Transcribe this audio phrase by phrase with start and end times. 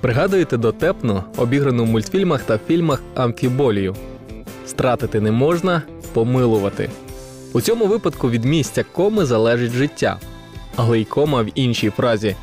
[0.00, 3.96] Пригадуєте дотепну, обіграну в мультфільмах та фільмах амфіболію.
[4.66, 5.82] Стратити не можна,
[6.12, 6.90] помилувати.
[7.52, 10.18] У цьому випадку від місця коми залежить життя.
[10.76, 12.36] Але й кома в іншій фразі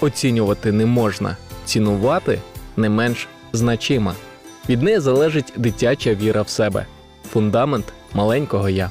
[0.00, 2.38] оцінювати не можна, цінувати
[2.76, 4.14] не менш значима.
[4.68, 6.86] Від неї залежить дитяча віра в себе,
[7.32, 8.90] фундамент маленького я.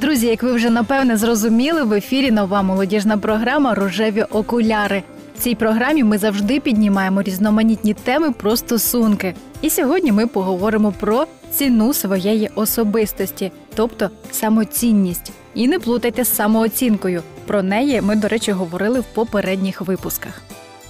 [0.00, 5.02] Друзі, як ви вже напевне зрозуміли, в ефірі нова молодіжна програма Рожеві окуляри.
[5.42, 9.34] Цій програмі ми завжди піднімаємо різноманітні теми про стосунки.
[9.62, 15.32] І сьогодні ми поговоримо про ціну своєї особистості, тобто самоцінність.
[15.54, 17.22] І не плутайте з самооцінкою.
[17.46, 20.42] Про неї ми, до речі, говорили в попередніх випусках.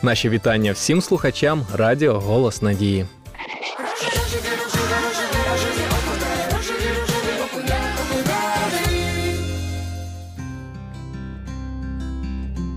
[0.03, 3.07] Наші вітання всім слухачам Радіо Голос Надії.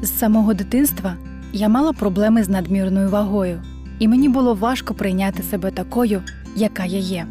[0.02, 1.18] З самого дитинства
[1.56, 3.62] я мала проблеми з надмірною вагою,
[4.00, 6.22] і мені було важко прийняти себе такою,
[6.56, 7.28] яка я є.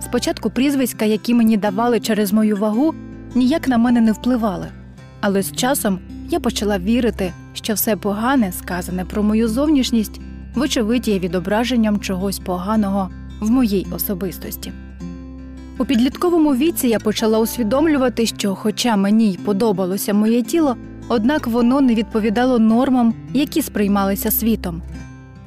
[0.00, 2.94] Спочатку прізвиська, які мені давали через мою вагу,
[3.34, 4.66] ніяк на мене не впливали.
[5.20, 5.98] Але з часом
[6.28, 10.20] я почала вірити, що все погане, сказане про мою зовнішність,
[10.54, 14.72] вочевидь є відображенням чогось поганого в моїй особистості.
[15.78, 20.76] У підлітковому віці я почала усвідомлювати, що, хоча мені й подобалося моє тіло,
[21.10, 24.82] однак воно не відповідало нормам, які сприймалися світом.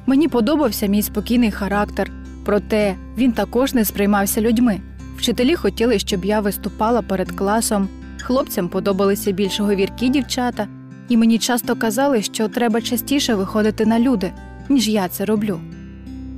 [0.06, 2.10] Мені подобався мій спокійний характер,
[2.44, 4.80] проте він також не сприймався людьми.
[5.16, 7.88] Вчителі хотіли, щоб я виступала перед класом,
[8.22, 10.68] хлопцям подобалися більш говіркі дівчата,
[11.08, 14.32] і мені часто казали, що треба частіше виходити на люди,
[14.68, 15.60] ніж я це роблю.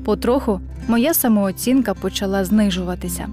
[0.04, 3.28] Потроху моя самооцінка почала знижуватися.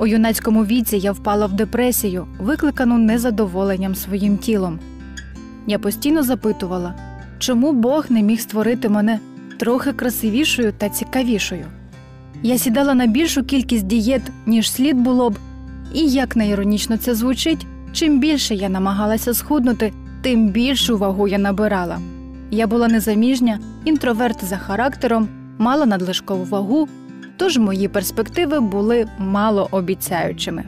[0.00, 4.78] У юнацькому віці я впала в депресію, викликану незадоволенням своїм тілом.
[5.66, 6.94] Я постійно запитувала,
[7.38, 9.20] чому Бог не міг створити мене
[9.58, 11.66] трохи красивішою та цікавішою.
[12.42, 15.38] Я сідала на більшу кількість дієт, ніж слід було б,
[15.94, 21.98] і як неіронічно це звучить, чим більше я намагалася схуднути, тим більшу вагу я набирала.
[22.50, 25.28] Я була незаміжня, інтроверт за характером,
[25.58, 26.88] мала надлишкову вагу,
[27.40, 30.64] тож мої перспективи були малообіцяючими.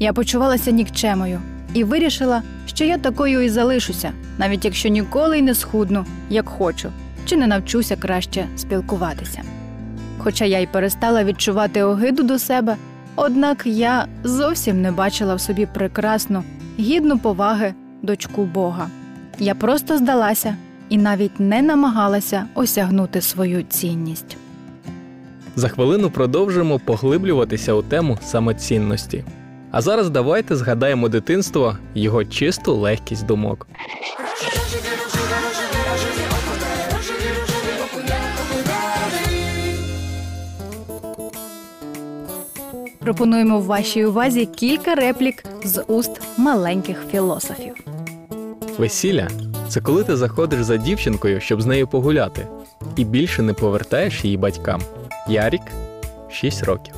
[0.00, 1.40] Я почувалася нікчемою
[1.74, 6.90] і вирішила, що я такою і залишуся, навіть якщо ніколи й не схудну, як хочу,
[7.26, 9.42] чи не навчуся краще спілкуватися.
[10.18, 12.76] Хоча я й перестала відчувати огиду до себе,
[13.16, 16.44] однак я зовсім не бачила в собі прекрасну,
[16.78, 18.88] гідну поваги дочку Бога.
[19.38, 20.56] Я просто здалася
[20.88, 24.36] і навіть не намагалася осягнути свою цінність.
[25.56, 29.24] За хвилину продовжимо поглиблюватися у тему самоцінності.
[29.70, 33.66] А зараз давайте згадаємо дитинство, його чисту легкість думок.
[42.98, 47.74] Пропонуємо в вашій увазі кілька реплік з уст маленьких філософів.
[48.78, 49.28] Весілля
[49.68, 52.46] це коли ти заходиш за дівчинкою, щоб з нею погуляти,
[52.96, 54.80] і більше не повертаєш її батькам.
[55.28, 55.62] Ярік
[56.30, 56.94] 6 років.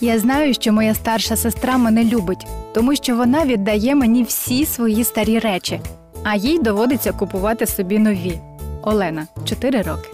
[0.00, 5.04] Я знаю, що моя старша сестра мене любить, тому що вона віддає мені всі свої
[5.04, 5.80] старі речі,
[6.22, 8.38] а їй доводиться купувати собі нові.
[8.82, 10.08] Олена 4 роки.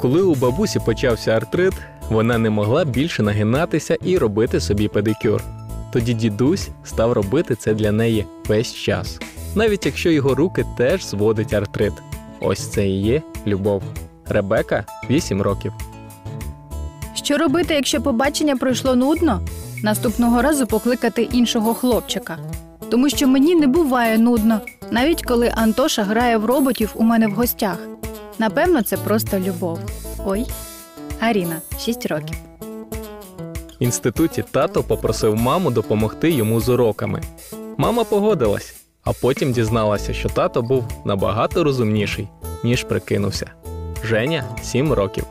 [0.00, 1.74] Коли у бабусі почався артрит,
[2.10, 5.42] вона не могла більше нагинатися і робити собі педикюр.
[5.92, 9.18] Тоді дідусь став робити це для неї весь час,
[9.54, 11.92] навіть якщо його руки теж зводить артрит.
[12.40, 13.82] Ось це і є любов.
[14.28, 15.72] Ребека 8 років.
[17.14, 19.40] Що робити, якщо побачення пройшло нудно?
[19.82, 22.38] Наступного разу покликати іншого хлопчика.
[22.90, 27.32] Тому що мені не буває нудно, навіть коли Антоша грає в роботів у мене в
[27.32, 27.78] гостях.
[28.38, 29.78] Напевно, це просто любов.
[30.26, 30.46] Ой,
[31.20, 32.36] Аріна, 6 років.
[33.80, 37.22] В інституті тато попросив маму допомогти йому з уроками.
[37.76, 38.74] Мама погодилась,
[39.04, 42.28] а потім дізналася, що тато був набагато розумніший,
[42.64, 43.50] ніж прикинувся.
[44.04, 45.24] Женя 7 років.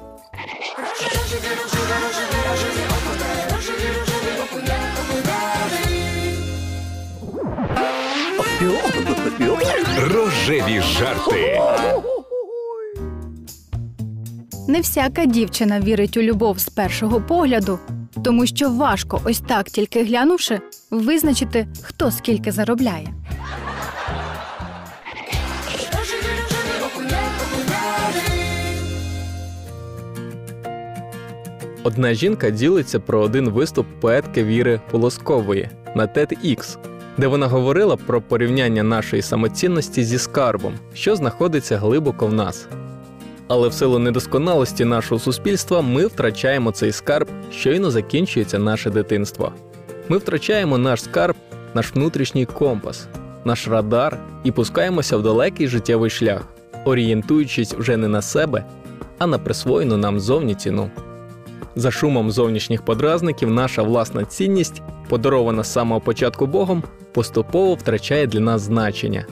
[9.99, 11.61] Рожеві жарти.
[14.67, 17.79] Не всяка дівчина вірить у любов з першого погляду,
[18.23, 20.59] тому що важко, ось так тільки глянувши,
[20.91, 23.07] визначити, хто скільки заробляє.
[31.88, 36.78] Одна жінка ділиться про один виступ поетки Віри Полоскової на TEDx,
[37.18, 42.68] де вона говорила про порівняння нашої самоцінності зі скарбом, що знаходиться глибоко в нас.
[43.48, 49.54] Але в силу недосконалості нашого суспільства ми втрачаємо цей скарб, щойно закінчується наше дитинство.
[50.10, 51.36] Ми втрачаємо наш скарб,
[51.74, 53.07] наш внутрішній компас,
[53.45, 56.48] наш радар і пускаємося в далекий життєвий шлях,
[56.86, 58.66] орієнтуючись вже не на себе,
[59.18, 60.92] а на присвоєну нам зовні ціну.
[61.77, 68.39] За шумом зовнішніх подразників наша власна цінність, подарована з самого початку Богом, поступово втрачає для
[68.39, 69.25] нас значення.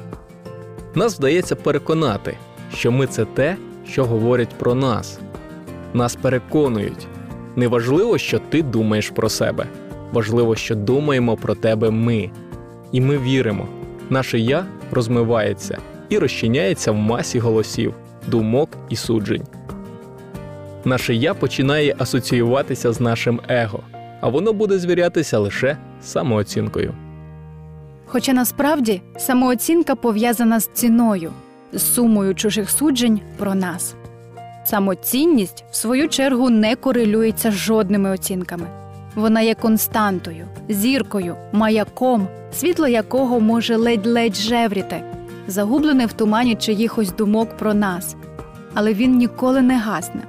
[0.95, 2.37] Нас вдається переконати,
[2.73, 3.57] що ми це те,
[3.87, 5.19] що говорять про нас.
[5.93, 7.07] Нас переконують.
[7.55, 9.67] Неважливо, що ти думаєш про себе.
[10.11, 12.29] Важливо, що думаємо про тебе ми.
[12.91, 13.67] І ми віримо.
[14.09, 15.77] Наше я розмивається
[16.09, 17.93] і розчиняється в масі голосів,
[18.27, 19.43] думок і суджень.
[20.85, 23.79] Наше я починає асоціюватися з нашим его,
[24.21, 26.93] а воно буде звірятися лише самооцінкою.
[28.05, 31.31] Хоча насправді самооцінка пов'язана з ціною,
[31.73, 33.95] з сумою чужих суджень про нас.
[34.65, 38.67] Самоцінність, в свою чергу, не корелюється з жодними оцінками.
[39.15, 45.01] Вона є константою, зіркою, маяком, світло якого може ледь-ледь жевріти,
[45.47, 48.15] загублене в тумані чиїхось думок про нас,
[48.73, 50.21] але він ніколи не гасне.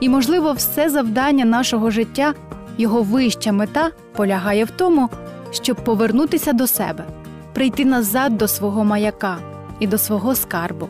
[0.00, 2.34] І, можливо, все завдання нашого життя,
[2.78, 5.08] його вища мета полягає в тому,
[5.50, 7.04] щоб повернутися до себе,
[7.52, 9.38] прийти назад до свого маяка
[9.80, 10.88] і до свого скарбу,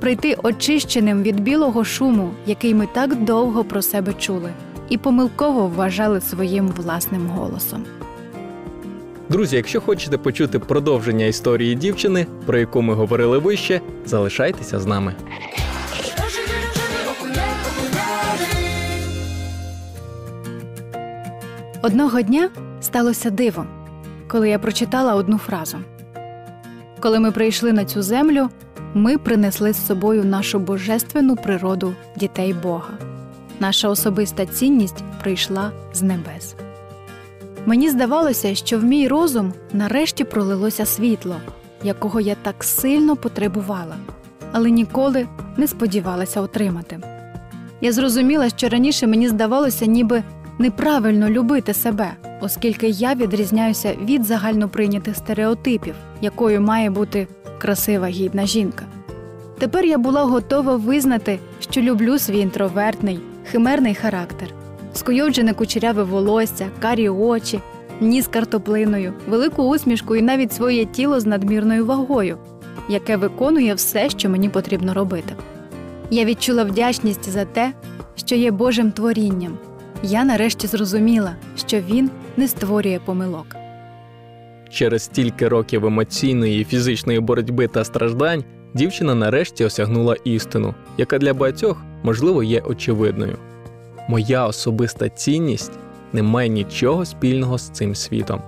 [0.00, 4.50] прийти очищеним від білого шуму, який ми так довго про себе чули,
[4.88, 7.84] і помилково вважали своїм власним голосом.
[9.28, 15.14] Друзі, якщо хочете почути продовження історії дівчини, про яку ми говорили вище, залишайтеся з нами.
[21.82, 22.50] Одного дня
[22.80, 23.66] сталося диво,
[24.28, 25.78] коли я прочитала одну фразу.
[27.00, 28.48] Коли ми прийшли на цю землю,
[28.94, 32.92] ми принесли з собою нашу божественну природу дітей Бога.
[33.60, 36.54] Наша особиста цінність прийшла з небес.
[37.66, 41.36] Мені здавалося, що в мій розум нарешті пролилося світло,
[41.82, 43.96] якого я так сильно потребувала,
[44.52, 47.00] але ніколи не сподівалася отримати.
[47.80, 50.22] Я зрозуміла, що раніше мені здавалося, ніби
[50.60, 57.26] неправильно любити себе, оскільки я відрізняюся від загальноприйнятих стереотипів, якою має бути
[57.58, 58.84] красива гідна жінка.
[59.58, 63.20] Тепер я була готова визнати, що люблю свій інтровертний,
[63.50, 64.48] химерний характер,
[64.94, 67.60] скуйовджене кучеряве волосся, карі очі,
[68.00, 72.38] ніс картоплиною, велику усмішку і навіть своє тіло з надмірною вагою,
[72.88, 75.34] яке виконує все, що мені потрібно робити.
[76.10, 77.72] Я відчула вдячність за те,
[78.16, 79.58] що є Божим творінням.
[80.02, 83.46] Я нарешті зрозуміла, що він не створює помилок.
[84.70, 88.44] Через стільки років емоційної і фізичної боротьби та страждань
[88.74, 93.36] дівчина нарешті осягнула істину, яка для багатьох, можливо, є очевидною.
[94.08, 95.72] Моя особиста цінність
[96.12, 98.42] не має нічого спільного з цим світом.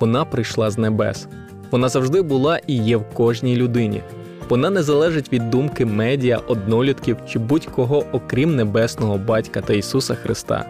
[0.00, 1.28] Вона прийшла з небес.
[1.70, 4.02] Вона завжди була і є в кожній людині.
[4.48, 10.66] Вона не залежить від думки медіа, однолітків чи будь-кого, окрім небесного батька та Ісуса Христа.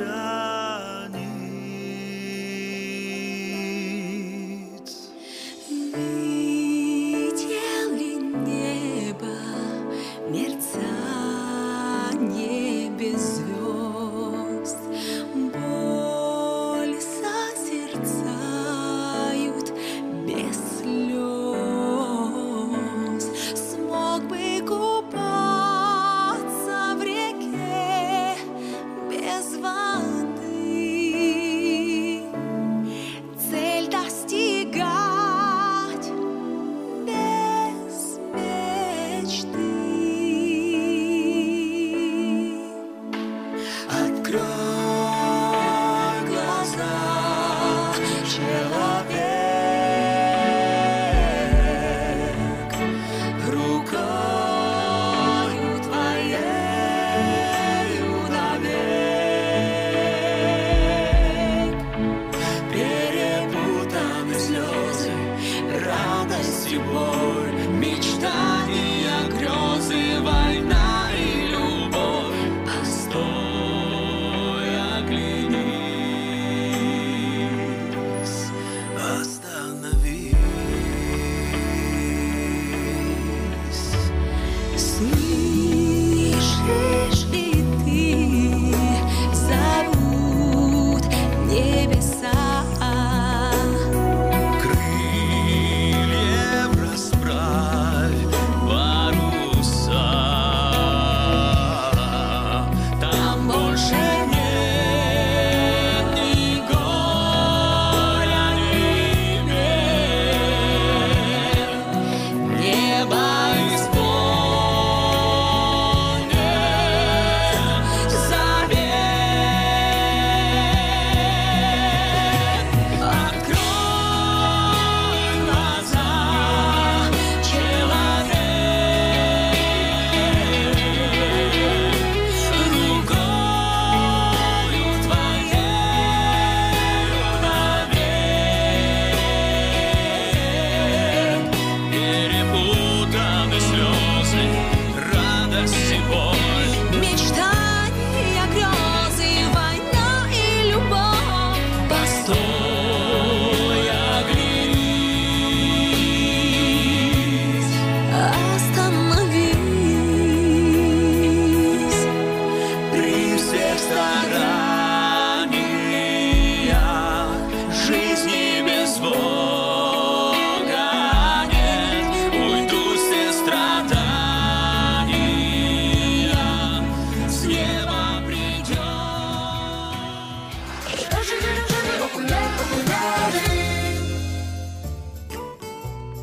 [0.00, 0.29] stars.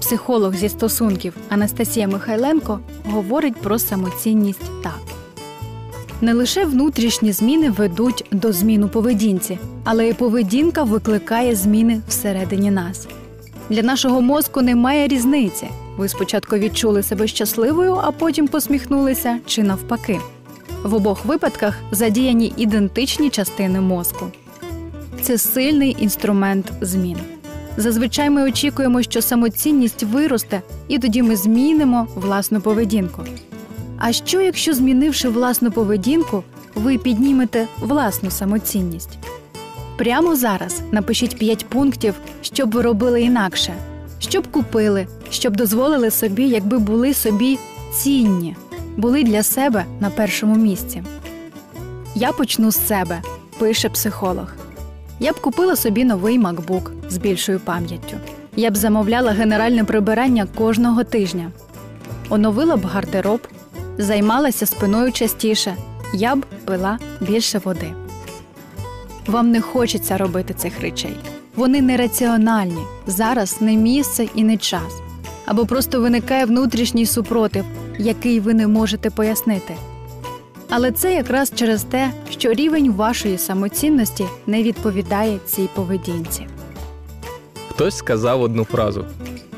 [0.08, 5.00] Психолог зі стосунків Анастасія Михайленко говорить про самоцінність так.
[6.22, 12.72] Не лише внутрішні зміни ведуть до змін у поведінці, але й поведінка викликає зміни всередині
[12.72, 13.08] нас.
[13.70, 15.68] Для нашого мозку немає різниці.
[15.98, 20.20] Ви спочатку відчули себе щасливою, а потім посміхнулися чи навпаки.
[20.84, 24.26] В обох випадках задіяні ідентичні частини мозку.
[25.22, 27.18] Це сильний інструмент змін.
[27.78, 33.24] Зазвичай ми очікуємо, що самоцінність виросте, і тоді ми змінимо власну поведінку.
[33.98, 36.44] А що, якщо змінивши власну поведінку,
[36.76, 39.18] ви піднімете власну самоцінність?
[39.98, 43.74] Прямо зараз напишіть 5 пунктів, що б ви робили інакше,
[44.20, 47.60] що б купили, що б дозволили собі, якби були собі
[47.94, 48.56] цінні,
[48.98, 51.04] були для себе на першому місці.
[52.16, 53.22] Я почну з себе,
[53.60, 54.67] пише психолог.
[55.20, 58.18] Я б купила собі новий MacBook з більшою пам'яттю.
[58.56, 61.52] Я б замовляла генеральне прибирання кожного тижня,
[62.30, 63.48] оновила б гардероб,
[63.98, 65.76] займалася спиною частіше,
[66.14, 67.94] я б пила більше води.
[69.28, 71.18] Вам не хочеться робити цих речей.
[71.56, 75.02] Вони нераціональні, зараз не місце і не час.
[75.46, 77.66] Або просто виникає внутрішній супротив,
[78.00, 79.76] який ви не можете пояснити.
[80.70, 86.48] Але це якраз через те, що рівень вашої самоцінності не відповідає цій поведінці.
[87.70, 89.06] Хтось сказав одну фразу: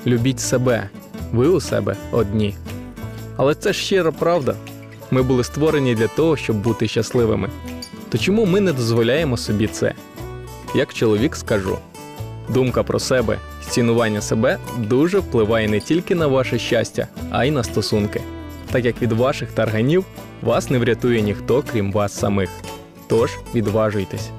[0.07, 0.89] Любіть себе,
[1.33, 2.55] ви у себе одні.
[3.37, 4.55] Але це щира правда.
[5.11, 7.49] Ми були створені для того, щоб бути щасливими.
[8.09, 9.93] То чому ми не дозволяємо собі це?
[10.75, 11.77] Як чоловік скажу:
[12.49, 13.37] думка про себе,
[13.69, 18.21] цінування себе дуже впливає не тільки на ваше щастя, а й на стосунки,
[18.71, 20.05] так як від ваших тарганів
[20.41, 22.49] вас не врятує ніхто, крім вас самих.
[23.07, 24.29] Тож відважуйтесь.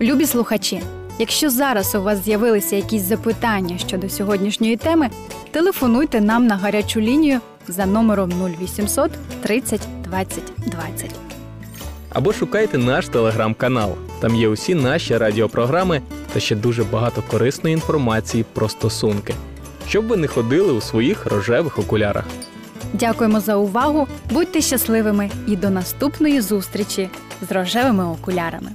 [0.00, 0.80] Любі слухачі,
[1.18, 5.10] якщо зараз у вас з'явилися якісь запитання щодо сьогоднішньої теми,
[5.50, 9.10] телефонуйте нам на гарячу лінію за номером 0800
[9.42, 11.10] 30 20 20.
[12.12, 13.94] Або шукайте наш телеграм-канал.
[14.20, 19.34] Там є усі наші радіопрограми та ще дуже багато корисної інформації про стосунки,
[19.88, 22.24] щоб ви не ходили у своїх рожевих окулярах.
[22.92, 27.10] Дякуємо за увагу, будьте щасливими і до наступної зустрічі
[27.48, 28.70] з рожевими окулярами.